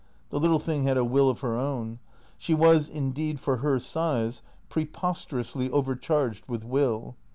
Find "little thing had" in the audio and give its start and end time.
0.39-0.97